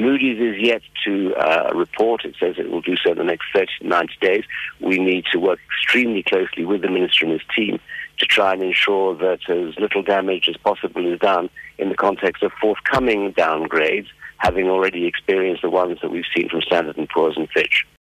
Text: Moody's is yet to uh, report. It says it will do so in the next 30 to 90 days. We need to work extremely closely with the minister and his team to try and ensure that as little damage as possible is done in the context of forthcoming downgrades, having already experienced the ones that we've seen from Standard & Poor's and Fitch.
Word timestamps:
Moody's 0.00 0.40
is 0.40 0.60
yet 0.62 0.82
to 1.04 1.34
uh, 1.34 1.72
report. 1.74 2.24
It 2.24 2.34
says 2.40 2.56
it 2.58 2.70
will 2.70 2.80
do 2.80 2.96
so 2.96 3.12
in 3.12 3.18
the 3.18 3.24
next 3.24 3.46
30 3.54 3.66
to 3.80 3.86
90 3.86 4.14
days. 4.20 4.44
We 4.80 4.98
need 4.98 5.24
to 5.32 5.38
work 5.38 5.58
extremely 5.66 6.22
closely 6.22 6.64
with 6.64 6.82
the 6.82 6.90
minister 6.90 7.26
and 7.26 7.32
his 7.32 7.42
team 7.54 7.78
to 8.18 8.26
try 8.26 8.52
and 8.52 8.62
ensure 8.62 9.14
that 9.16 9.40
as 9.48 9.78
little 9.78 10.02
damage 10.02 10.48
as 10.48 10.56
possible 10.58 11.10
is 11.12 11.18
done 11.18 11.50
in 11.78 11.88
the 11.88 11.96
context 11.96 12.42
of 12.42 12.52
forthcoming 12.60 13.32
downgrades, 13.32 14.08
having 14.38 14.68
already 14.68 15.06
experienced 15.06 15.62
the 15.62 15.70
ones 15.70 15.98
that 16.02 16.10
we've 16.10 16.24
seen 16.34 16.48
from 16.48 16.62
Standard 16.62 16.96
& 17.08 17.14
Poor's 17.14 17.36
and 17.36 17.48
Fitch. 17.50 17.86